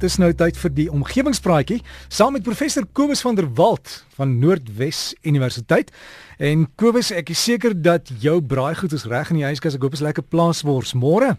Dis 0.00 0.14
nou 0.16 0.30
tyd 0.32 0.56
vir 0.56 0.72
die 0.72 0.86
omgewingspraatjie 0.88 1.82
saam 2.08 2.32
met 2.32 2.44
professor 2.46 2.86
Kobus 2.96 3.20
van 3.20 3.36
der 3.36 3.44
Walt 3.58 3.98
van 4.16 4.38
Noordwes 4.40 5.10
Universiteit. 5.28 5.90
En 6.40 6.62
Kobus, 6.80 7.10
ek 7.12 7.34
is 7.34 7.42
seker 7.44 7.74
dat 7.76 8.08
jou 8.22 8.38
braaigoed 8.40 8.94
is 8.96 9.04
reg 9.04 9.28
in 9.28 9.42
die 9.42 9.44
huiskas. 9.44 9.76
Ek 9.76 9.84
hoop 9.84 9.98
is 9.98 10.00
lekker 10.00 10.24
plaaswors. 10.24 10.94
Môre. 10.96 11.34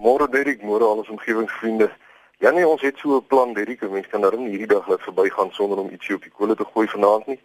Môre 0.00 0.30
Derek, 0.32 0.64
môre 0.64 0.88
al 0.88 1.02
ons 1.04 1.12
omgewingsvriende. 1.12 1.90
Ja 2.40 2.48
nee, 2.50 2.64
ons 2.64 2.80
het 2.80 2.96
so 2.96 3.20
'n 3.20 3.26
plan 3.28 3.52
Derek. 3.52 3.84
Mense 3.92 4.08
kan 4.08 4.24
daarin 4.24 4.48
hierdie 4.48 4.72
dag 4.72 4.88
laat 4.88 5.04
verbygaan 5.04 5.52
sonder 5.52 5.78
om 5.78 5.92
ietsie 5.92 6.14
op 6.14 6.22
die 6.22 6.32
kolle 6.32 6.56
te 6.56 6.64
gooi 6.64 6.88
vanaand 6.88 7.26
nie. 7.26 7.40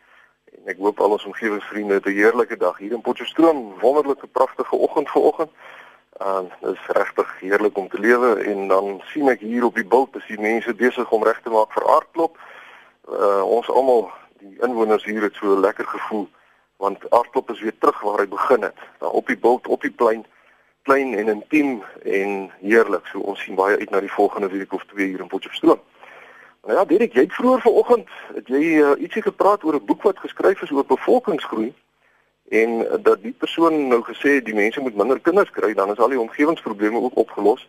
En 0.55 0.71
ek 0.71 0.77
hoop 0.79 0.99
al 0.99 1.11
ons 1.11 1.25
omgewingsvriende 1.25 1.99
het 1.99 2.05
'n 2.07 2.15
heerlike 2.15 2.57
dag 2.57 2.77
hier 2.77 2.93
in 2.93 3.01
Potchefstroom. 3.01 3.75
Wonderlike 3.81 4.27
pragtige 4.27 4.75
oggend 4.75 5.09
vanoggend. 5.09 5.51
En 5.51 5.57
dit 6.19 6.73
is 6.73 6.87
regtig 6.87 7.39
heerlik 7.39 7.77
om 7.77 7.89
te 7.89 7.99
lewe 7.99 8.35
en 8.43 8.67
dan 8.67 9.01
sien 9.05 9.29
ek 9.31 9.39
hier 9.39 9.63
op 9.63 9.75
die 9.75 9.87
bult 9.87 10.15
is 10.15 10.25
die 10.27 10.39
mense 10.39 10.73
besig 10.75 11.11
om 11.15 11.23
reg 11.23 11.39
te 11.43 11.49
maak 11.49 11.71
vir 11.71 11.87
aardklop. 11.95 12.39
Uh 13.07 13.43
ons 13.43 13.69
almal 13.71 14.09
die 14.43 14.57
inwoners 14.65 15.05
hier 15.07 15.23
het 15.23 15.39
so 15.39 15.55
lekker 15.59 15.87
gevoel 15.87 16.27
want 16.79 17.07
aardklop 17.11 17.51
is 17.51 17.61
weer 17.63 17.77
terug 17.79 18.01
waar 18.01 18.19
hy 18.19 18.27
begin 18.27 18.67
het. 18.67 18.75
Daar 18.99 19.15
op 19.15 19.27
die 19.27 19.37
bult, 19.37 19.67
op 19.67 19.81
die 19.81 19.91
plein, 19.91 20.25
klein 20.87 21.15
en 21.15 21.27
intiem 21.27 21.83
en 22.03 22.51
heerlik. 22.59 23.07
So 23.11 23.19
ons 23.19 23.39
sien 23.43 23.55
baie 23.55 23.79
uit 23.79 23.89
na 23.89 23.99
die 23.99 24.11
volgende 24.11 24.51
week 24.51 24.73
of 24.73 24.83
twee 24.91 25.07
hier 25.11 25.23
in 25.23 25.27
Potchefstroom. 25.27 25.79
Nou 26.67 26.75
ja, 26.75 26.85
Dirk, 26.85 27.13
jy 27.15 27.27
het 27.27 27.35
vroeër 27.35 27.61
vanoggend 27.63 28.09
het 28.35 28.47
jy 28.51 28.63
uh, 28.79 28.95
ietsie 28.99 29.23
gepraat 29.23 29.63
oor 29.63 29.79
'n 29.79 29.85
boek 29.85 30.03
wat 30.03 30.19
geskryf 30.19 30.61
is 30.61 30.71
oor 30.71 30.85
bevolkingsgroei 30.85 31.73
en 32.49 33.01
dat 33.01 33.21
die 33.21 33.35
persoon 33.37 33.87
nou 33.87 34.01
gesê 34.03 34.39
die 34.41 34.55
mense 34.57 34.81
moet 34.81 34.95
minder 34.95 35.19
kinders 35.19 35.51
kry 35.53 35.73
dan 35.73 35.91
is 35.91 35.99
al 36.01 36.09
die 36.09 36.19
omgewingsprobleme 36.19 36.99
ook 36.99 37.17
opgelos. 37.17 37.67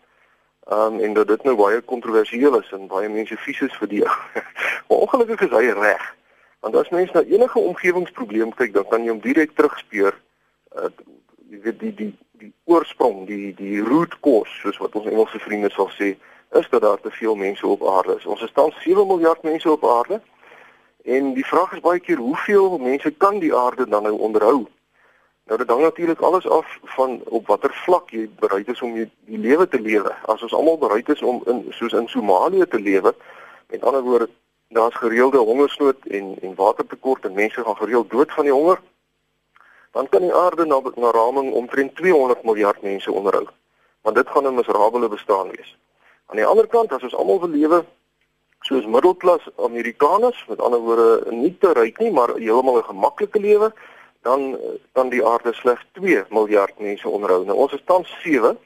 Um 0.68 1.00
en 1.00 1.12
dat 1.12 1.28
dit 1.28 1.42
nou 1.44 1.56
baie 1.56 1.80
kontroversieel 1.80 2.60
is 2.60 2.72
en 2.72 2.86
baie 2.86 3.08
mense 3.08 3.36
vies 3.36 3.60
is 3.60 3.76
vir 3.76 3.88
die. 3.88 4.02
maar 4.88 5.04
ongelukkig 5.04 5.40
is 5.48 5.52
hy 5.56 5.72
reg. 5.76 6.06
Want 6.60 6.76
as 6.76 6.88
mens 6.88 7.12
na 7.12 7.22
enige 7.22 7.58
omgewingsprobleem 7.58 8.54
kyk, 8.54 8.72
dan 8.72 8.88
kan 8.88 9.04
jy 9.04 9.12
hom 9.12 9.22
direk 9.24 9.56
terugspeur 9.56 10.16
uh 10.76 10.90
jy 11.50 11.60
weet 11.64 11.80
die 11.80 11.94
die 11.94 12.12
die 12.40 12.52
oorsprong, 12.64 13.26
die 13.28 13.52
die 13.58 13.80
root 13.84 14.16
cause 14.24 14.52
soos 14.62 14.78
wat 14.80 14.94
ons 14.96 15.08
Engelse 15.10 15.40
vriende 15.44 15.68
sal 15.74 15.90
sê, 15.98 16.14
is 16.56 16.68
dat 16.70 16.82
daar 16.82 17.00
te 17.00 17.10
veel 17.10 17.34
mense 17.36 17.66
op 17.66 17.82
aarde 17.84 18.16
is. 18.16 18.26
Ons 18.26 18.42
is 18.46 18.52
tans 18.54 18.76
7 18.82 19.06
miljard 19.06 19.42
mense 19.42 19.70
op 19.70 19.84
aarde. 19.84 20.20
En 21.04 21.32
die 21.34 21.46
vraag 21.46 21.72
is 21.72 21.84
baie 21.84 22.00
keer 22.00 22.16
hoeveel 22.16 22.78
mense 22.78 23.10
kan 23.10 23.38
die 23.38 23.54
aarde 23.54 23.88
dan 23.88 24.02
nou 24.02 24.18
onderhou? 24.18 24.68
Nou 25.50 25.62
dit 25.62 25.70
hang 25.70 25.82
natuurlik 25.82 26.20
alles 26.20 26.48
af 26.48 26.78
van 26.82 27.20
op 27.24 27.46
watter 27.46 27.72
vlak 27.74 28.10
jy 28.14 28.28
bereid 28.38 28.68
is 28.70 28.82
om 28.86 28.92
jy 28.94 29.08
die 29.26 29.38
lewe 29.38 29.64
te 29.68 29.80
lewe. 29.82 30.12
As 30.30 30.44
ons 30.46 30.54
almal 30.54 30.78
bereid 30.78 31.10
is 31.10 31.22
om 31.26 31.40
in 31.50 31.64
soos 31.74 31.96
in 31.98 32.06
Somalië 32.08 32.68
te 32.70 32.78
lewe, 32.78 33.10
met 33.74 33.82
ander 33.82 34.04
woorde, 34.06 34.28
daar's 34.68 34.94
gereelde 34.94 35.42
hongersnood 35.42 36.06
en 36.06 36.36
en 36.40 36.54
watertekort 36.54 37.26
en 37.26 37.34
mense 37.34 37.64
gaan 37.66 37.76
gereeld 37.82 38.10
dood 38.10 38.32
van 38.32 38.46
die 38.46 38.54
honger, 38.54 38.78
dan 39.90 40.08
kan 40.08 40.22
die 40.22 40.34
aarde 40.34 40.70
na 40.70 40.80
na 40.94 41.10
raming 41.10 41.52
omtrent 41.52 41.96
200 41.96 42.44
miljard 42.44 42.82
mense 42.82 43.12
onderhou. 43.12 43.46
Want 44.00 44.16
dit 44.16 44.28
gaan 44.30 44.46
'n 44.46 44.54
miserabele 44.54 45.08
bestaan 45.08 45.50
wees. 45.50 45.76
Aan 46.26 46.36
die 46.36 46.46
ander 46.46 46.66
kant, 46.66 46.92
as 46.92 47.02
ons 47.02 47.14
almal 47.14 47.40
wil 47.40 47.58
lewe 47.58 47.84
soos 48.60 48.86
middelklas 48.86 49.48
Amerikaners, 49.56 50.44
met 50.48 50.60
ander 50.60 50.78
woorde 50.78 51.26
nie 51.30 51.56
te 51.58 51.72
ryk 51.72 51.98
nie, 51.98 52.10
maar 52.10 52.28
heeltemal 52.28 52.76
'n 52.76 52.92
gemaklike 52.94 53.40
lewe, 53.40 53.72
dan 54.22 54.58
dan 54.92 55.08
die 55.08 55.26
aarde 55.26 55.52
slegs 55.52 55.86
2 55.92 56.24
miljard 56.28 56.78
mense 56.78 57.08
onderhou. 57.08 57.44
Nou 57.44 57.56
ons 57.58 57.72
is 57.72 57.82
tans 57.84 58.16
7 58.22 58.58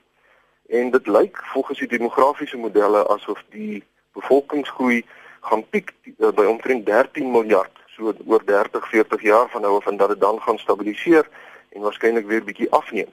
en 0.66 0.90
dit 0.90 1.06
lyk 1.06 1.42
volgens 1.52 1.78
die 1.78 1.88
demografiese 1.88 2.56
modelle 2.56 3.06
asof 3.06 3.44
die 3.48 3.84
bevolkingsgroei 4.12 5.04
gaan 5.40 5.68
piek 5.68 5.92
uh, 6.18 6.30
by 6.30 6.44
omtrent 6.44 6.86
13 6.86 7.30
miljard 7.30 7.82
so 7.96 8.14
oor 8.26 8.44
30 8.44 8.88
40 8.88 9.22
jaar 9.22 9.48
van 9.50 9.60
nou 9.60 9.76
af 9.76 9.86
en 9.86 9.96
dat 9.96 10.08
dit 10.08 10.20
dan 10.20 10.40
gaan 10.40 10.58
stabiliseer 10.58 11.28
en 11.70 11.80
waarskynlik 11.80 12.26
weer 12.26 12.44
bietjie 12.44 12.70
afneem. 12.70 13.10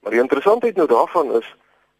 Maar 0.00 0.10
die 0.10 0.20
interessantheid 0.20 0.76
nou 0.76 0.88
daarvan 0.88 1.34
is 1.40 1.54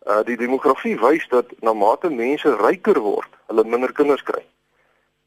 uh 0.07 0.23
die 0.27 0.37
demografie 0.37 0.99
wys 0.99 1.29
dat 1.29 1.47
na 1.61 1.73
mate 1.73 2.11
mense 2.11 2.57
ryker 2.57 2.99
word, 3.01 3.31
hulle 3.47 3.65
minder 3.65 3.93
kinders 3.93 4.23
kry. 4.23 4.43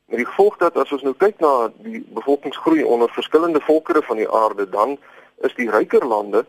Met 0.05 0.17
die 0.17 0.25
gevolg 0.25 0.57
dat 0.57 0.77
as 0.77 0.91
ons 0.91 1.01
nou 1.01 1.15
kyk 1.17 1.39
na 1.39 1.71
die 1.81 2.03
bevolkingsgroei 2.13 2.83
onder 2.83 3.09
verskillende 3.09 3.61
volkere 3.61 4.01
van 4.05 4.21
die 4.21 4.29
aarde, 4.29 4.69
dan 4.69 4.97
is 5.47 5.55
die 5.55 5.69
ryker 5.69 6.05
lande, 6.05 6.45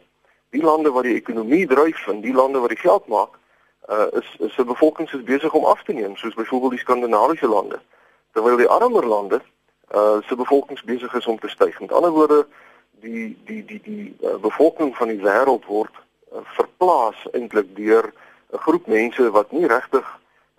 die 0.50 0.62
lande 0.62 0.92
wat 0.92 1.08
die 1.08 1.16
ekonomie 1.16 1.66
dryf 1.66 2.06
en 2.06 2.20
die 2.20 2.34
lande 2.34 2.60
wat 2.60 2.74
die 2.74 2.84
geld 2.84 3.06
maak, 3.08 3.32
uh 3.88 4.06
is 4.18 4.28
is 4.38 4.54
se 4.54 4.64
bevolking 4.64 5.08
is 5.12 5.22
besig 5.24 5.54
om 5.54 5.64
af 5.64 5.82
te 5.82 5.92
neem, 5.92 6.16
soos 6.16 6.34
byvoorbeeld 6.34 6.76
die 6.76 6.84
skandinawiese 6.84 7.48
lande. 7.48 7.80
Terwyl 8.32 8.56
die 8.56 8.68
armer 8.68 9.06
lande 9.06 9.40
uh 9.94 10.18
se 10.28 10.36
bevolking 10.36 10.80
besig 10.84 11.14
is 11.14 11.26
om 11.26 11.38
te 11.38 11.48
styg. 11.48 11.80
Met 11.80 11.92
ander 11.92 12.10
woorde, 12.10 12.46
die 13.00 13.36
die 13.44 13.64
die 13.64 13.80
die 13.84 14.16
uh, 14.20 14.36
bevolking 14.40 14.96
van 14.96 15.08
die 15.08 15.20
wêreld 15.22 15.64
word 15.64 15.92
uh, 16.32 16.42
verplaas 16.58 17.26
eintlik 17.32 17.76
deur 17.76 18.12
'n 18.52 18.62
groep 18.66 18.86
mense 18.86 19.30
wat 19.30 19.52
nie 19.52 19.66
regtig 19.66 20.06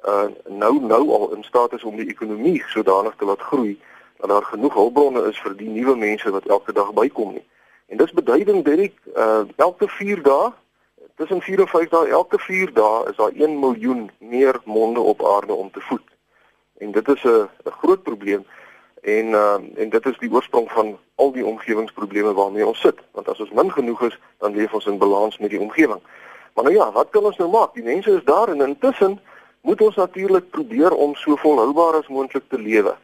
uh 0.06 0.30
nou 0.46 0.80
nou 0.80 1.12
al 1.12 1.32
in 1.36 1.44
staat 1.44 1.74
is 1.74 1.84
om 1.84 1.96
die 1.96 2.10
ekonomie 2.10 2.64
sodanig 2.68 3.16
te 3.16 3.26
laat 3.26 3.42
groei 3.42 3.80
dat 4.18 4.30
daar 4.30 4.44
genoeg 4.44 4.74
hulpbronne 4.74 5.24
is 5.30 5.40
vir 5.40 5.56
die 5.58 5.70
nuwe 5.70 5.96
mense 5.96 6.32
wat 6.32 6.46
elke 6.46 6.74
dag 6.74 6.94
bykom 6.94 7.34
nie. 7.34 7.46
En 7.88 7.98
dis 7.98 8.12
beduidend 8.12 8.66
Derek, 8.66 8.94
uh 9.16 9.42
elke 9.56 9.88
4 9.88 10.22
dae, 10.22 10.52
tussen 11.16 11.42
4 11.42 11.60
en 11.60 11.68
5 11.68 11.90
dae, 11.90 12.08
elke 12.08 12.40
4 12.40 12.74
dae 12.74 13.10
is 13.10 13.16
daar 13.16 13.32
1 13.34 13.60
miljoen 13.60 14.10
meer 14.18 14.62
monde 14.66 15.00
op 15.00 15.26
aarde 15.26 15.54
om 15.54 15.72
te 15.72 15.82
voed. 15.82 16.04
En 16.78 16.92
dit 16.92 17.08
is 17.08 17.24
'n 17.24 17.50
'n 17.66 17.78
groot 17.82 18.04
probleem 18.04 18.46
en 19.02 19.26
uh 19.26 19.54
en 19.76 19.90
dit 19.90 20.06
is 20.06 20.18
die 20.18 20.32
oorsprong 20.32 20.72
van 20.72 20.98
al 21.16 21.32
die 21.32 21.46
omgewingsprobleme 21.46 22.34
waarmee 22.34 22.68
ons 22.68 22.80
sit. 22.80 23.00
Want 23.12 23.30
as 23.30 23.40
ons 23.40 23.52
min 23.52 23.72
genoeg 23.72 24.02
is, 24.02 24.20
dan 24.38 24.56
leef 24.56 24.74
ons 24.74 24.86
in 24.86 24.98
balans 24.98 25.38
met 25.38 25.50
die 25.50 25.60
omgewing. 25.60 26.02
Maar 26.54 26.64
nou 26.64 26.76
ja, 26.76 26.92
wat 26.92 27.10
kan 27.10 27.24
ons 27.24 27.38
nou 27.38 27.50
maak? 27.50 27.74
Die 27.74 27.84
mense 27.84 28.12
is 28.12 28.24
daar 28.24 28.48
en 28.48 28.62
intussen 28.62 29.20
moet 29.62 29.82
ons 29.82 29.96
natuurlik 29.96 30.50
probeer 30.50 30.92
om 30.92 31.16
so 31.16 31.36
volhoubaar 31.36 31.94
as 31.94 32.08
moontlik 32.08 32.44
te 32.50 32.60
lewe. 32.60 32.96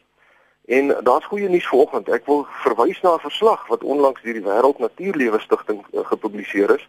En 0.66 0.96
daar's 1.04 1.26
goeie 1.26 1.50
nuus 1.50 1.68
vanoggend. 1.68 2.10
Ek 2.10 2.26
wil 2.26 2.46
verwys 2.64 3.02
na 3.02 3.14
'n 3.14 3.20
verslag 3.20 3.68
wat 3.68 3.84
onlangs 3.84 4.22
deur 4.22 4.34
die 4.34 4.48
Wêreld 4.48 4.80
Natuurlewe 4.80 5.40
Stichting 5.40 5.86
uh, 5.92 6.06
gepubliseer 6.06 6.76
is 6.76 6.88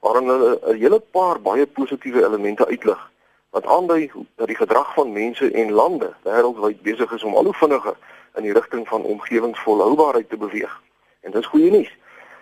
waarin 0.00 0.28
hulle 0.28 0.58
'n 0.62 0.76
hele 0.76 1.00
paar 1.00 1.40
baie 1.40 1.66
positiewe 1.66 2.24
elemente 2.24 2.66
uitlig 2.66 3.10
wat 3.50 3.66
aandui 3.66 4.10
dat 4.36 4.46
die 4.46 4.56
gedrag 4.56 4.94
van 4.94 5.12
mense 5.12 5.50
en 5.50 5.72
lande 5.72 6.12
wêreldwyd 6.22 6.82
besig 6.82 7.12
is 7.12 7.22
om 7.22 7.34
al 7.34 7.44
hoe 7.44 7.54
vinniger 7.54 7.96
in 8.34 8.42
die 8.42 8.52
rigting 8.52 8.88
van 8.88 9.02
omgewingsvolhoubaarheid 9.02 10.28
te 10.28 10.36
beweeg. 10.36 10.80
En 11.20 11.30
dis 11.30 11.46
goeie 11.46 11.70
nuus. 11.70 11.92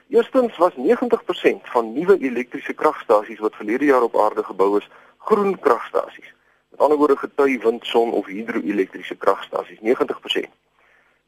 Eerstens 0.09 0.57
was 0.57 0.73
90% 0.77 1.69
van 1.75 1.93
nuwe 1.93 2.19
elektriese 2.19 2.73
kragstasies 2.73 3.39
wat 3.39 3.57
verlede 3.57 3.85
jaar 3.85 4.03
op 4.03 4.17
aarde 4.19 4.45
gebou 4.45 4.79
is, 4.79 4.89
groen 5.19 5.59
kragstasies. 5.61 6.35
Met 6.73 6.81
ander 6.81 6.99
woorde 6.99 7.17
gety 7.17 7.59
wind, 7.61 7.87
son 7.87 8.13
of 8.13 8.27
hidroelektriese 8.27 9.15
kragstasies 9.15 9.81
90%. 9.85 10.49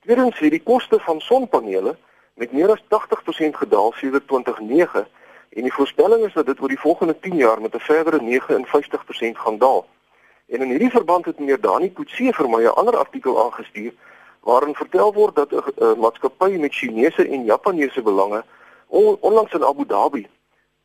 Tweedens 0.01 0.39
het 0.39 0.51
die 0.51 0.63
koste 0.63 0.99
van 1.01 1.21
sonpanele 1.21 1.97
met 2.35 2.53
meer 2.53 2.71
as 2.71 2.81
80% 2.81 3.59
gedaal 3.61 3.93
sedert 3.93 4.27
2009 4.29 5.07
en 5.49 5.63
die 5.63 5.73
voorspelling 5.73 6.25
is 6.25 6.33
dat 6.33 6.47
dit 6.47 6.61
oor 6.61 6.69
die 6.69 6.81
volgende 6.81 7.19
10 7.21 7.37
jaar 7.37 7.61
met 7.61 7.75
'n 7.75 7.79
verdere 7.79 8.21
59% 8.23 9.39
gaan 9.39 9.59
daal. 9.59 9.87
En 10.49 10.61
in 10.61 10.69
hierdie 10.69 10.91
verband 10.91 11.25
het 11.25 11.39
meneer 11.39 11.61
Dani 11.61 11.93
Kutse 11.93 12.33
vir 12.33 12.49
my 12.49 12.63
'n 12.65 12.75
ander 12.81 12.97
artikel 12.97 13.45
aangestuur 13.45 13.93
waarin 14.41 14.75
vertel 14.75 15.13
word 15.13 15.35
dat 15.35 15.53
'n 15.53 15.99
maatskappy 15.99 16.57
met 16.57 16.75
Chinese 16.75 17.29
en 17.29 17.45
Japaneese 17.45 18.03
belange 18.03 18.45
on, 18.87 19.17
onlangs 19.21 19.53
in 19.53 19.65
Abu 19.65 19.85
Dhabi 19.87 20.29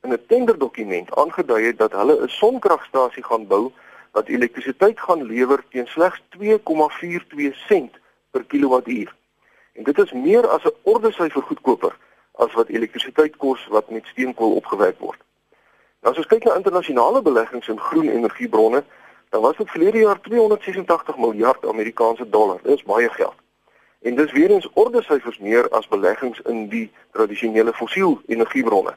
in 0.02 0.12
'n 0.14 0.26
tenderdokument 0.28 1.16
aangedui 1.16 1.64
het 1.64 1.78
dat 1.78 1.92
hulle 1.92 2.22
'n 2.22 2.28
sonkragstasie 2.28 3.24
gaan 3.24 3.48
bou 3.48 3.72
wat 4.12 4.28
elektrisiteit 4.28 5.00
gaan 5.00 5.24
lewer 5.24 5.64
teen 5.70 5.88
slegs 5.88 6.22
2,42 6.38 7.56
sent 7.68 7.98
per 8.32 8.44
kilowattuur. 8.44 9.16
En 9.74 9.84
dit 9.84 9.98
is 9.98 10.12
meer 10.12 10.48
as 10.48 10.64
'n 10.64 10.76
ordesyfer 10.84 11.42
goedkoper 11.42 11.96
as 12.32 12.54
wat 12.54 12.68
elektrisiteit 12.68 13.38
kos 13.38 13.68
wat 13.68 13.90
met 13.90 14.06
steenkool 14.06 14.56
opgewek 14.56 15.00
word. 15.00 15.22
Nou 16.02 16.14
as 16.14 16.18
ons 16.18 16.28
kyk 16.28 16.44
na 16.44 16.56
internasionale 16.56 17.22
beleggings 17.22 17.68
in 17.68 17.80
groen 17.80 18.10
energiebronne, 18.10 18.84
dan 19.30 19.42
was 19.42 19.58
dit 19.58 19.70
verlede 19.70 19.98
jaar 19.98 20.22
286 20.22 21.18
miljard 21.18 21.68
Amerikaanse 21.68 22.30
dollar. 22.30 22.60
Dit 22.64 22.78
is 22.78 22.84
baie 22.84 23.10
geld. 23.10 23.36
En 24.02 24.16
dis 24.16 24.32
weer 24.32 24.50
eens 24.50 24.70
ordesyfers 24.74 25.38
meer 25.38 25.70
as 25.70 25.88
beleggings 25.88 26.40
in 26.42 26.68
die 26.70 26.92
tradisionele 27.12 27.74
fossiel 27.74 28.22
energiebronne. 28.28 28.96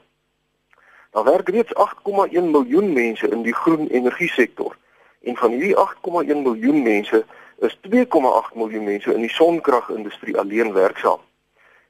Daar 1.11 1.25
werk 1.25 1.49
reeds 1.49 1.75
8,1 1.75 2.51
miljoen 2.51 2.93
mense 2.93 3.29
in 3.29 3.43
die 3.43 3.55
groen 3.55 3.87
energie 3.89 4.31
sektor 4.31 4.77
En 5.23 5.37
van 5.37 5.51
hierdie 5.51 5.77
8,1 5.77 6.43
miljoen 6.43 6.83
mense 6.83 7.25
is 7.59 7.79
2,8 7.89 8.55
miljoen 8.55 8.85
mense 8.85 9.15
in 9.15 9.21
die 9.21 9.31
sonkragindustrie 9.31 10.39
alleen 10.39 10.73
werksaam. 10.73 11.21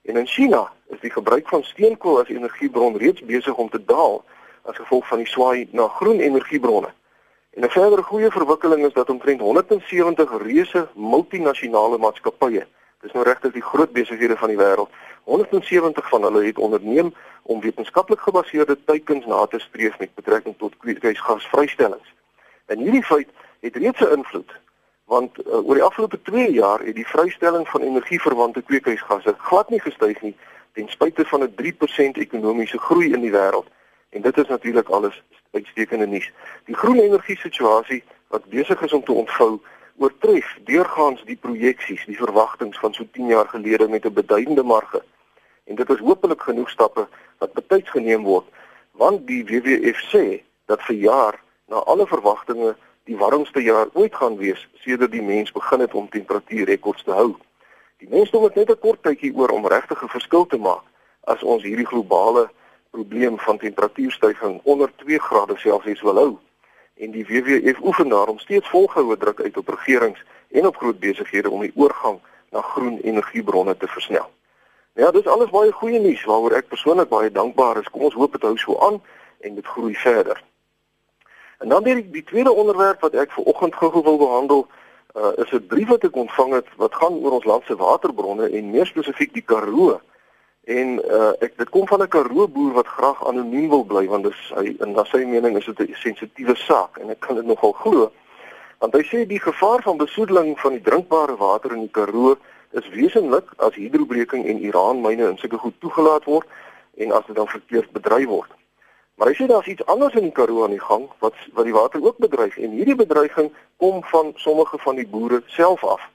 En 0.03 0.17
in 0.17 0.27
China 0.27 0.73
is 0.89 1.01
die 1.01 1.11
gebruik 1.11 1.49
van 1.49 1.65
steenkool 1.65 2.21
as 2.21 2.29
energiebron 2.29 2.97
reeds 2.97 3.23
besig 3.25 3.55
om 3.55 3.71
te 3.71 3.85
daal 3.85 4.25
as 4.63 4.77
gevolg 4.77 5.07
van 5.09 5.19
die 5.19 5.27
swaai 5.27 5.69
na 5.71 5.89
groen 5.89 6.21
energiebronne. 6.21 6.93
En 7.51 7.65
'n 7.65 7.69
verdere 7.71 8.03
goeie 8.03 8.31
verwikkeling 8.31 8.87
is 8.87 8.93
dat 8.93 9.11
omtrent 9.11 9.41
170 9.41 10.31
reuse 10.43 10.89
multinasjonale 10.95 11.99
maatskappye, 11.99 12.67
dis 13.01 13.13
nou 13.13 13.25
regtig 13.25 13.53
die 13.53 13.63
groot 13.63 13.93
besighede 13.93 14.37
van 14.37 14.49
die 14.49 14.57
wêreld, 14.57 14.91
170 15.25 16.09
van 16.09 16.23
hulle 16.23 16.45
het 16.45 16.59
onderneem 16.59 17.15
om 17.43 17.61
wetenskaplik 17.61 18.21
gebaseerde 18.21 18.79
teikens 18.85 19.27
na 19.27 19.47
te 19.47 19.59
streef 19.59 19.99
met 19.99 20.15
betrekking 20.15 20.55
tot 20.59 20.77
kweekhuisgasvrystellings. 20.77 22.15
En 22.73 22.79
hierdie 22.79 23.05
feit 23.05 23.29
het 23.61 23.77
reeds 23.77 24.01
'n 24.01 24.15
invloed 24.19 24.53
want 25.05 25.39
uh, 25.47 25.67
oor 25.67 25.75
die 25.75 25.83
afgelope 25.83 26.23
2 26.23 26.53
jaar 26.53 26.81
het 26.81 26.95
die 26.95 27.07
vrystelling 27.07 27.69
van 27.69 27.81
energieverwante 27.81 28.63
kweekhuisgasse 28.63 29.35
glad 29.39 29.71
nie 29.71 29.81
gestyg 29.81 30.21
nie 30.23 30.37
ten 30.73 30.89
spyte 30.89 31.25
van 31.25 31.43
'n 31.43 31.55
3% 31.55 32.21
ekonomiese 32.27 32.79
groei 32.79 33.13
in 33.13 33.21
die 33.21 33.33
wêreld. 33.33 33.69
En 34.11 34.23
dit 34.23 34.39
is 34.39 34.49
natuurlik 34.49 34.89
alles 34.89 35.23
uitstekende 35.51 36.07
nuus. 36.07 36.33
Die 36.65 36.77
groen 36.77 36.99
energie 36.99 37.37
situasie 37.37 38.03
wat 38.29 38.45
besig 38.45 38.81
is 38.83 38.93
om 38.93 39.05
te 39.05 39.13
ontvou, 39.13 39.61
oortref 39.97 40.57
deurgaans 40.65 41.25
die 41.25 41.37
projeksies, 41.37 42.05
die 42.05 42.17
verwagtinge 42.17 42.79
van 42.81 42.95
so 42.95 43.05
10 43.13 43.27
jaar 43.27 43.49
gelede 43.49 43.89
met 43.89 44.05
'n 44.05 44.13
beduidende 44.13 44.63
marge. 44.63 45.03
En 45.65 45.75
dit 45.75 45.91
is 45.91 45.99
hopelik 45.99 46.43
genoeg 46.43 46.71
stappe 46.71 47.09
wat 47.39 47.53
betyds 47.53 47.91
geneem 47.91 48.23
word, 48.23 48.47
want 48.91 49.27
die 49.27 49.45
WWF 49.45 50.01
sê 50.15 50.43
dat 50.67 50.83
vir 50.83 50.97
jaar 50.97 51.43
na 51.73 51.79
alle 51.89 52.07
verwagtinge 52.07 52.75
die 53.09 53.17
warmste 53.17 53.63
jaar 53.65 53.89
ooit 53.93 54.15
gaan 54.15 54.37
wees 54.37 54.61
sedert 54.85 55.13
die 55.13 55.23
mens 55.25 55.53
begin 55.53 55.81
het 55.81 55.95
om 55.95 56.09
temperatuurrekords 56.09 57.07
te 57.07 57.15
hou. 57.17 57.31
Die 58.05 58.09
mense 58.13 58.39
moet 58.39 58.55
net 58.55 58.71
'n 58.71 58.83
kort 58.85 59.03
tydjie 59.03 59.33
oor 59.35 59.49
om 59.57 59.67
regtig 59.67 60.03
'n 60.03 60.15
verskil 60.17 60.47
te 60.47 60.59
maak 60.59 60.85
as 61.25 61.43
ons 61.43 61.63
hierdie 61.63 61.87
globale 61.87 62.51
probleem 62.91 63.39
van 63.39 63.59
temperatuurstygings 63.59 64.61
onder 64.65 64.93
2 64.97 65.19
grade 65.19 65.57
Celsius 65.57 66.03
wil 66.03 66.17
hou. 66.17 66.39
En 66.95 67.11
die 67.11 67.27
WWF 67.27 67.81
oefen 67.81 68.09
daarom 68.09 68.39
steeds 68.39 68.69
volgehoue 68.69 69.17
druk 69.17 69.41
uit 69.41 69.57
op 69.57 69.69
regerings 69.69 70.25
en 70.51 70.67
op 70.67 70.77
groot 70.77 70.99
besighede 70.99 71.51
om 71.51 71.61
die 71.61 71.73
oorgang 71.75 72.21
na 72.51 72.61
groen 72.61 72.99
energiebronne 72.99 73.77
te 73.77 73.89
versnel. 73.89 74.31
Ja, 74.95 75.11
dis 75.11 75.27
alles 75.27 75.51
baie 75.51 75.73
goeie 75.73 75.99
nuus 75.99 76.25
waaroor 76.25 76.53
ek 76.53 76.69
persoonlik 76.69 77.09
baie 77.09 77.31
dankbaar 77.31 77.77
is. 77.77 77.91
Kom 77.91 78.03
ons 78.03 78.15
hoop 78.15 78.33
dit 78.33 78.43
hou 78.43 78.57
so 78.57 78.79
aan 78.79 79.03
en 79.41 79.55
dit 79.55 79.67
groei 79.67 79.95
verder. 79.95 80.43
En 81.63 81.69
dan 81.69 81.83
die, 81.83 82.11
die 82.11 82.25
tweede 82.25 82.53
onderwerp 82.53 83.01
wat 83.01 83.15
ek 83.15 83.31
ver 83.31 83.45
oggend 83.45 83.75
gou-gou 83.75 84.03
wil 84.03 84.19
behandel, 84.19 84.67
uh, 85.15 85.33
is 85.37 85.51
'n 85.53 85.67
brief 85.67 85.89
wat 85.89 86.05
ek 86.05 86.17
ontvang 86.17 86.53
het 86.53 86.69
wat 86.77 86.95
gaan 86.95 87.15
oor 87.15 87.31
ons 87.39 87.45
land 87.45 87.65
se 87.67 87.77
waterbronne 87.77 88.49
en 88.51 88.71
meer 88.71 88.87
spesifiek 88.87 89.33
die 89.33 89.47
Karoo. 89.47 90.01
En 90.65 90.89
uh, 91.05 91.33
ek 91.39 91.59
dit 91.59 91.69
kom 91.69 91.87
van 91.87 92.03
'n 92.03 92.09
Karoo 92.09 92.49
boer 92.49 92.73
wat 92.73 92.87
graag 92.87 93.27
anoniem 93.27 93.69
wil 93.69 93.85
bly 93.85 94.07
want 94.07 94.25
dis 94.25 94.53
hy 94.55 94.75
in 94.79 94.99
sy 95.05 95.25
mening 95.25 95.57
is 95.57 95.65
dit 95.65 95.81
'n 95.81 95.95
sensitiewe 95.95 96.57
saak 96.57 96.99
en 96.99 97.11
ek 97.11 97.21
kan 97.21 97.37
dit 97.37 97.47
nogal 97.47 97.73
glo. 97.73 98.13
Want 98.79 98.95
hy 98.95 99.03
sê 99.03 99.27
die 99.27 99.41
gevaar 99.41 99.83
van 99.83 99.97
besoedeling 99.97 100.59
van 100.61 100.73
die 100.73 100.83
drinkbare 100.83 101.37
water 101.37 101.73
in 101.73 101.87
die 101.87 101.95
Karoo 101.95 102.37
is 102.71 102.89
wesenlik 102.89 103.53
as 103.57 103.75
hidrobreking 103.75 104.47
en 104.47 104.65
uraanmyne 104.65 105.29
in 105.29 105.39
sulke 105.39 105.59
goed 105.59 105.75
toegelaat 105.79 106.25
word 106.25 106.49
en 106.97 107.13
as 107.13 107.27
dit 107.27 107.37
dan 107.37 107.49
verkeerd 107.49 107.93
bedryf 107.93 108.27
word. 108.27 108.51
Maar 109.23 109.31
hy 109.31 109.37
sê 109.39 109.47
daar's 109.47 109.67
iets 109.67 109.85
anders 109.87 110.15
in 110.15 110.25
die 110.27 110.33
Karoo 110.33 110.65
aan 110.65 110.73
die 110.75 110.83
gang 110.83 111.05
wat 111.19 111.35
wat 111.55 111.65
die 111.65 111.73
water 111.73 112.03
ook 112.03 112.17
bedreig 112.19 112.57
en 112.59 112.73
hierdie 112.75 112.97
bedreiging 112.99 113.53
kom 113.77 114.03
van 114.05 114.33
sommige 114.35 114.79
van 114.79 114.99
die 114.99 115.07
boere 115.07 115.43
self 115.47 115.85
af. 115.85 116.09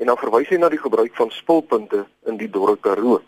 En 0.00 0.06
dan 0.06 0.16
verwys 0.16 0.48
hy 0.48 0.56
na 0.56 0.70
die 0.72 0.80
gebruik 0.80 1.12
van 1.20 1.30
spulpunte 1.30 2.06
in 2.24 2.40
die 2.40 2.48
dorre 2.48 2.78
Karoo. 2.80 3.20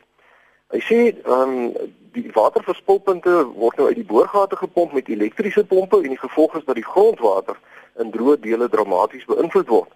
Hy 0.72 0.80
sê 0.88 0.98
ehm 1.10 1.52
um, 1.58 1.92
die 2.16 2.24
waterverspilpunte 2.32 3.36
word 3.52 3.76
nou 3.76 3.92
uit 3.92 4.00
die 4.00 4.08
boorgate 4.14 4.56
gepomp 4.56 4.96
met 4.96 5.12
elektriese 5.12 5.68
pompe 5.68 6.00
en 6.00 6.16
die 6.16 6.24
gevolg 6.24 6.56
is 6.56 6.64
dat 6.64 6.80
die 6.80 6.88
grondwater 6.88 7.60
in 8.00 8.16
droë 8.16 8.40
dele 8.40 8.72
dramaties 8.72 9.28
beïnvloed 9.28 9.68
word. 9.76 9.92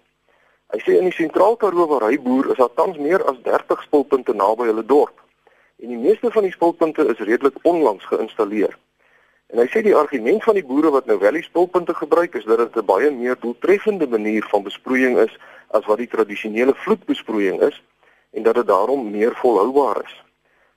Hy 0.77 0.85
sê 0.85 1.01
in 1.01 1.09
die 1.09 1.19
sentraal 1.23 1.57
Karoo 1.57 1.89
waar 1.89 2.11
hy 2.11 2.21
boer 2.21 2.53
is 2.53 2.61
daar 2.61 2.75
tans 2.77 3.01
meer 3.01 3.25
as 3.25 3.41
30 3.49 3.81
spulpunte 3.89 4.37
naby 4.37 4.69
hulle 4.69 4.85
dorp. 4.85 5.17
En 5.81 5.89
die 5.89 6.03
meeste 6.05 6.29
van 6.29 6.45
die 6.45 6.53
spulpunte 6.53 7.09
is 7.09 7.25
redelik 7.25 7.57
onlangs 7.65 8.05
geïnstalleer. 8.13 8.77
En 9.47 9.59
hy 9.61 9.67
sê 9.71 9.81
die 9.81 9.95
argument 9.95 10.43
van 10.43 10.57
die 10.59 10.65
boere 10.69 10.89
wat 10.91 11.05
nou 11.05 11.15
wel 11.19 11.37
die 11.39 11.43
spulpunte 11.43 11.93
gebruik 11.95 12.33
is 12.35 12.45
dat 12.45 12.57
dit 12.57 12.75
'n 12.75 12.85
baie 12.85 13.11
meer 13.11 13.37
doeltreffende 13.39 14.07
manier 14.07 14.45
van 14.51 14.63
besproeiing 14.63 15.17
is 15.17 15.37
as 15.71 15.85
wat 15.85 15.97
die 15.97 16.07
tradisionele 16.07 16.73
vloedbesproeiing 16.75 17.61
is 17.61 17.83
en 18.31 18.43
dat 18.43 18.55
dit 18.55 18.67
daarom 18.67 19.11
meer 19.11 19.35
volhoubaar 19.35 20.03
is. 20.03 20.23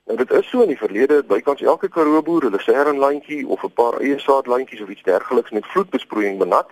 Nou 0.05 0.17
dit 0.17 0.31
is 0.31 0.49
so 0.49 0.61
in 0.61 0.67
die 0.67 0.77
verlede 0.77 1.23
bykans 1.23 1.61
elke 1.61 1.89
Karoo 1.89 2.21
boer 2.21 2.47
hulle 2.47 2.59
sernlyntjie 2.59 3.47
of 3.47 3.63
'n 3.63 3.73
paar 3.73 3.99
eie 3.99 4.19
saadlyntjies 4.19 4.81
of 4.81 4.89
iets 4.89 5.03
dergeliks 5.03 5.51
met 5.51 5.65
vloedbesproeiing 5.65 6.39
benut. 6.39 6.69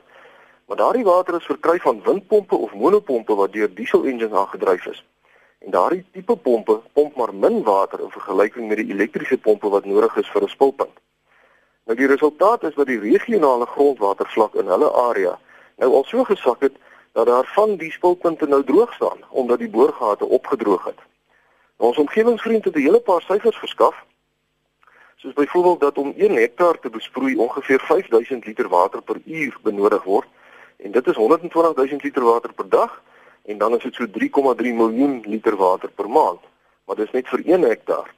Maar 0.67 0.77
daardie 0.77 1.03
water 1.03 1.35
is 1.35 1.45
verkry 1.45 1.79
van 1.79 2.01
windpompe 2.03 2.55
of 2.55 2.73
monopompe 2.73 3.35
wat 3.35 3.53
deur 3.53 3.73
diesel 3.73 4.03
engines 4.03 4.31
aangedryf 4.31 4.85
is. 4.85 5.05
En 5.59 5.71
daardie 5.71 6.05
tipe 6.11 6.35
pompe 6.35 6.81
pomp 6.93 7.15
maar 7.15 7.33
min 7.33 7.63
water 7.63 7.99
in 7.99 8.11
vergelyking 8.11 8.67
met 8.67 8.77
die 8.77 8.93
elektriese 8.93 9.37
pompe 9.37 9.69
wat 9.69 9.85
nodig 9.85 10.15
is 10.15 10.29
vir 10.29 10.43
'n 10.43 10.47
spulpunt. 10.47 10.97
Nou 11.85 11.97
die 11.97 12.07
resultaat 12.07 12.63
is 12.63 12.75
dat 12.75 12.85
die 12.85 12.99
regionale 12.99 13.65
grondwatervlak 13.65 14.53
in 14.53 14.67
hulle 14.67 14.91
area 14.91 15.39
nou 15.79 15.93
al 15.93 16.03
so 16.03 16.23
gesak 16.23 16.61
het 16.61 16.75
dat 17.11 17.25
daar 17.25 17.51
van 17.53 17.75
die 17.75 17.91
spulpunte 17.91 18.47
nou 18.47 18.63
droog 18.63 18.93
staan 18.93 19.23
omdat 19.29 19.59
die 19.59 19.69
boorgate 19.69 20.25
opgedroog 20.25 20.83
het. 20.83 20.99
Nou, 21.77 21.89
ons 21.89 21.97
omgewingsvriend 21.97 22.63
het 22.63 22.75
'n 22.75 22.79
hele 22.79 22.99
paar 22.99 23.21
syfers 23.21 23.57
verskaf. 23.57 23.95
Soos 25.15 25.33
byvoorbeeld 25.33 25.79
dat 25.79 25.97
om 25.97 26.13
1 26.17 26.35
hektaar 26.35 26.79
te 26.79 26.89
besproei 26.89 27.35
ongeveer 27.35 27.79
5000 27.79 28.45
liter 28.45 28.67
water 28.67 29.01
per 29.01 29.21
uur 29.25 29.57
benodig 29.61 30.03
word 30.03 30.27
en 30.77 30.91
dit 30.91 31.07
is 31.07 31.15
120000 31.15 32.03
liter 32.03 32.23
water 32.23 32.53
per 32.53 32.69
dag 32.69 33.01
en 33.45 33.57
dan 33.57 33.75
is 33.75 33.83
dit 33.83 33.93
so 33.93 34.05
3,3 34.05 34.73
miljoen 34.73 35.23
liter 35.25 35.55
water 35.55 35.89
per 35.89 36.09
maand. 36.09 36.39
Maar 36.85 36.95
dis 36.95 37.11
net 37.11 37.27
vir 37.27 37.41
1 37.45 37.61
hektaar. 37.61 38.13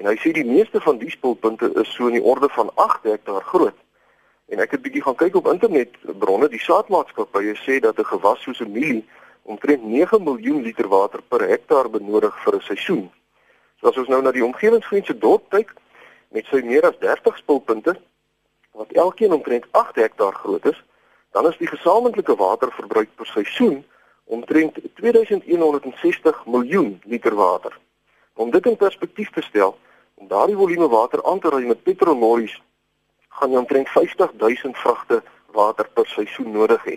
En 0.00 0.08
hy 0.08 0.16
sê 0.16 0.32
die 0.32 0.46
meeste 0.48 0.80
van 0.80 0.96
die 0.96 1.10
spulpunte 1.12 1.68
is 1.76 1.90
so 1.92 2.08
in 2.08 2.16
die 2.16 2.24
orde 2.24 2.48
van 2.48 2.70
8 2.80 3.02
hektaar 3.04 3.42
groot. 3.44 3.76
En 4.48 4.62
ek 4.64 4.72
het 4.72 4.82
bietjie 4.82 5.02
gaan 5.04 5.18
kyk 5.20 5.34
op 5.36 5.50
internet 5.52 5.98
bronne, 6.22 6.48
die 6.48 6.62
saadmaatskappye 6.64 7.52
sê 7.60 7.76
dat 7.84 8.00
'n 8.00 8.08
gewas 8.12 8.40
soos 8.40 8.60
'n 8.64 8.72
mielie 8.72 9.04
omtrent 9.42 9.84
9 9.84 10.22
miljoen 10.24 10.62
liter 10.62 10.88
water 10.88 11.20
per 11.22 11.44
hektaar 11.48 11.90
benodig 11.90 12.34
vir 12.44 12.54
'n 12.56 12.60
seisoen. 12.60 13.10
So 13.80 13.88
as 13.88 13.96
ons 13.96 14.08
nou 14.08 14.22
na 14.22 14.32
die 14.32 14.44
omgewingsvriendse 14.44 15.18
dorp 15.18 15.50
kyk 15.50 15.74
met 16.30 16.46
sy 16.46 16.60
meer 16.64 16.86
as 16.86 16.98
30 16.98 17.36
spulpunte 17.36 17.96
wat 18.72 18.92
elkeen 18.92 19.32
omtrent 19.32 19.66
8 19.70 19.96
hektaar 19.96 20.34
groot 20.34 20.66
is, 20.66 20.82
dan 21.32 21.46
is 21.46 21.56
die 21.56 21.66
gesamentlike 21.66 22.36
waterverbruik 22.36 23.08
per 23.16 23.26
seisoen 23.26 23.84
omtrent 24.24 24.78
2160 24.94 26.46
miljoen 26.46 27.00
liter 27.04 27.34
water. 27.34 27.78
Om 28.34 28.50
dit 28.50 28.66
in 28.66 28.76
perspektief 28.76 29.30
te 29.30 29.42
stel, 29.42 29.78
om 30.20 30.28
daardie 30.28 30.56
volume 30.56 30.88
water 30.88 31.24
aan 31.24 31.40
te 31.40 31.48
ry 31.48 31.64
met 31.64 31.82
petrolmories 31.82 32.58
gaan 33.38 33.54
jy 33.54 33.60
omtrent 33.62 33.88
50000 33.88 34.76
vragte 34.76 35.22
water 35.56 35.88
per 35.94 36.06
seisoen 36.06 36.50
nodig 36.52 36.82
hê. 36.84 36.96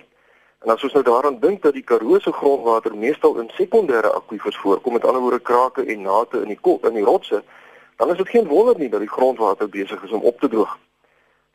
En 0.64 0.74
as 0.74 0.84
ons 0.84 0.96
nou 0.98 1.04
daaraan 1.08 1.40
dink 1.40 1.62
dat 1.64 1.76
die 1.78 1.86
Karoo 1.88 2.20
se 2.20 2.32
grondwater 2.36 2.96
meestal 2.96 3.40
in 3.40 3.50
sekondêre 3.56 4.12
akwifers 4.18 4.60
voorkom, 4.60 4.94
met 4.94 5.06
ander 5.08 5.24
woorde 5.24 5.40
krake 5.40 5.86
en 5.86 6.04
nate 6.04 6.42
in 6.44 6.52
die 6.52 6.60
kop 6.60 6.86
in 6.90 7.00
die 7.00 7.06
rotse, 7.08 7.44
dan 7.98 8.12
is 8.12 8.20
dit 8.20 8.30
geen 8.36 8.48
wonder 8.48 8.76
nie 8.80 8.90
dat 8.90 9.00
die 9.00 9.16
grondwater 9.16 9.70
besig 9.70 10.04
is 10.04 10.12
om 10.12 10.28
op 10.28 10.40
te 10.40 10.52
droog. 10.52 10.78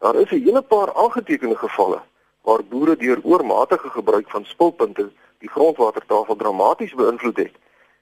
Daar 0.00 0.16
is 0.16 0.30
'n 0.30 0.44
hele 0.44 0.62
paar 0.62 0.94
aangetekende 0.94 1.56
gevalle 1.56 2.00
waar 2.42 2.64
boere 2.64 2.96
deur 2.96 3.20
oormatige 3.22 3.90
gebruik 3.90 4.30
van 4.30 4.44
spulpunte 4.44 5.10
die 5.38 5.50
grondwatertafel 5.50 6.36
dramaties 6.36 6.94
beïnvloed 6.94 7.36
het 7.36 7.54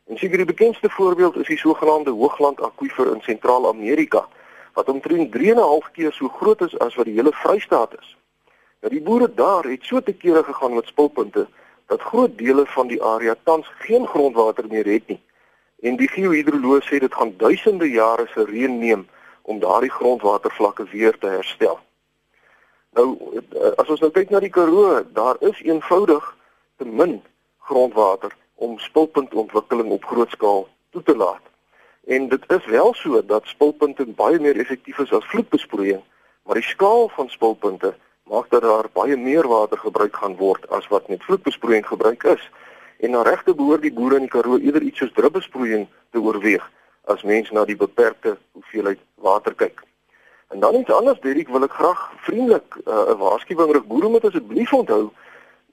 En 0.07 0.19
seker 0.19 0.37
die 0.37 0.47
bekendste 0.47 0.91
voorbeeld 0.91 1.37
is 1.37 1.47
die 1.47 1.59
sogenaamde 1.59 2.11
Hoogland 2.11 2.61
akwifer 2.61 3.13
in 3.15 3.21
Sentraal-Amerika 3.21 4.29
wat 4.73 4.89
omtrent 4.89 5.37
3.5 5.37 5.91
keer 5.93 6.13
so 6.13 6.29
groot 6.29 6.61
is 6.61 6.79
as 6.79 6.95
wat 6.95 7.09
die 7.09 7.15
hele 7.15 7.33
Vrystaat 7.33 7.97
is. 7.99 8.17
Nou 8.81 8.93
die 8.93 9.03
boere 9.03 9.27
daar 9.35 9.65
het 9.65 9.85
so 9.85 10.01
te 10.01 10.13
kere 10.13 10.43
gegaan 10.45 10.75
met 10.75 10.87
spulpunte 10.87 11.47
dat 11.87 12.01
groot 12.01 12.39
dele 12.39 12.67
van 12.67 12.87
die 12.87 13.03
area 13.03 13.35
tans 13.43 13.67
geen 13.79 14.07
grondwater 14.07 14.65
meer 14.69 14.87
het 14.87 15.07
nie. 15.07 15.21
En 15.83 15.97
die 15.97 16.09
geohidroloog 16.09 16.85
sê 16.85 17.01
dit 17.03 17.15
gaan 17.15 17.35
duisende 17.37 17.91
jare 17.91 18.27
se 18.35 18.45
reën 18.45 18.79
neem 18.79 19.07
om 19.43 19.59
daardie 19.59 19.91
grondwatervlakke 19.91 20.87
weer 20.91 21.19
te 21.19 21.27
herstel. 21.27 21.79
Nou 22.93 23.17
as 23.77 23.89
ons 23.89 24.01
nou 24.01 24.11
kyk 24.11 24.31
na 24.31 24.41
die 24.41 24.51
Karoo, 24.51 25.03
daar 25.13 25.37
is 25.41 25.63
eenvoudig 25.63 26.37
te 26.77 26.85
min 26.85 27.23
grondwater 27.59 28.37
om 28.57 28.79
spulpuntontwikkeling 28.79 29.91
op 29.91 30.05
groot 30.05 30.31
skaal 30.31 30.67
toe 30.91 31.03
te 31.03 31.17
laat. 31.17 31.45
En 32.07 32.29
dit 32.29 32.45
is 32.49 32.67
wel 32.67 32.95
so 32.95 33.23
dat 33.27 33.47
spulpunte 33.47 34.07
baie 34.07 34.39
meer 34.41 34.59
effektief 34.61 34.99
is 34.99 35.13
as 35.13 35.25
vloedbesproeiing, 35.33 36.03
maar 36.43 36.55
die 36.55 36.65
skaal 36.65 37.09
van 37.09 37.29
spulpunte 37.29 37.95
maak 38.31 38.51
dat 38.51 38.63
daar 38.63 38.89
baie 38.93 39.17
meer 39.17 39.49
water 39.49 39.79
gebruik 39.79 40.17
gaan 40.17 40.37
word 40.37 40.71
as 40.71 40.87
wat 40.89 41.09
met 41.09 41.25
vloedbesproeiing 41.25 41.87
gebruik 41.87 42.23
is. 42.23 42.51
En 42.99 43.11
na 43.11 43.23
regte 43.23 43.55
behoort 43.55 43.83
die 43.83 43.93
boere 43.93 44.17
in 44.17 44.27
die 44.27 44.33
Karoo 44.33 44.59
eerder 44.59 44.83
iets 44.83 44.99
soos 44.99 45.13
drupbesproeiing 45.13 45.87
te 46.11 46.21
oorweeg 46.21 46.65
as 47.05 47.23
mens 47.23 47.51
na 47.51 47.65
die 47.65 47.77
beperkte 47.77 48.37
hoeveelheid 48.53 48.99
water 49.15 49.55
kyk. 49.55 49.83
En 50.49 50.61
dan 50.61 50.75
iets 50.75 50.91
anders, 50.91 51.21
Derek, 51.21 51.49
wil 51.49 51.67
ek 51.67 51.75
graag 51.75 52.03
vriendelik 52.27 52.79
uh, 52.87 53.11
'n 53.13 53.19
waarskuwing 53.19 53.73
rig. 53.73 53.87
Boere 53.87 54.09
moet 54.09 54.25
asseblief 54.25 54.73
onthou 54.73 55.11